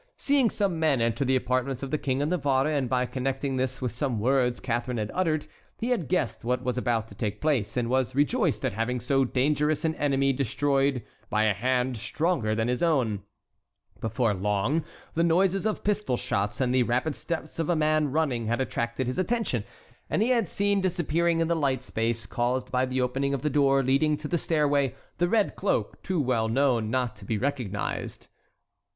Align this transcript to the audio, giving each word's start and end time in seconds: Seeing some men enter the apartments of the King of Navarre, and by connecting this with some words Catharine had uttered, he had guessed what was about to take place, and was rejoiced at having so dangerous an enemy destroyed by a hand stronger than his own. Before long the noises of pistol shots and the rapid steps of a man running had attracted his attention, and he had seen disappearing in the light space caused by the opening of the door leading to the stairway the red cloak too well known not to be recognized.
Seeing 0.17 0.49
some 0.49 0.79
men 0.79 0.99
enter 0.99 1.23
the 1.23 1.35
apartments 1.35 1.83
of 1.83 1.91
the 1.91 1.97
King 1.99 2.23
of 2.23 2.29
Navarre, 2.29 2.65
and 2.65 2.89
by 2.89 3.05
connecting 3.05 3.57
this 3.57 3.83
with 3.83 3.91
some 3.91 4.19
words 4.19 4.59
Catharine 4.59 4.97
had 4.97 5.11
uttered, 5.13 5.45
he 5.77 5.89
had 5.89 6.07
guessed 6.07 6.43
what 6.43 6.63
was 6.63 6.75
about 6.75 7.07
to 7.09 7.13
take 7.13 7.39
place, 7.39 7.77
and 7.77 7.87
was 7.87 8.15
rejoiced 8.15 8.65
at 8.65 8.73
having 8.73 8.99
so 8.99 9.23
dangerous 9.23 9.85
an 9.85 9.93
enemy 9.93 10.33
destroyed 10.33 11.03
by 11.29 11.43
a 11.43 11.53
hand 11.53 11.97
stronger 11.97 12.55
than 12.55 12.67
his 12.67 12.81
own. 12.81 13.21
Before 13.99 14.33
long 14.33 14.83
the 15.13 15.21
noises 15.23 15.67
of 15.67 15.83
pistol 15.83 16.17
shots 16.17 16.59
and 16.59 16.73
the 16.73 16.81
rapid 16.81 17.15
steps 17.15 17.59
of 17.59 17.69
a 17.69 17.75
man 17.75 18.11
running 18.11 18.47
had 18.47 18.59
attracted 18.59 19.05
his 19.05 19.19
attention, 19.19 19.63
and 20.09 20.23
he 20.23 20.29
had 20.29 20.47
seen 20.47 20.81
disappearing 20.81 21.41
in 21.41 21.47
the 21.47 21.53
light 21.55 21.83
space 21.83 22.25
caused 22.25 22.71
by 22.71 22.87
the 22.87 23.01
opening 23.01 23.35
of 23.35 23.43
the 23.43 23.51
door 23.51 23.83
leading 23.83 24.17
to 24.17 24.27
the 24.27 24.39
stairway 24.39 24.95
the 25.19 25.29
red 25.29 25.55
cloak 25.55 26.01
too 26.01 26.19
well 26.19 26.47
known 26.47 26.89
not 26.89 27.15
to 27.17 27.23
be 27.23 27.37
recognized. 27.37 28.29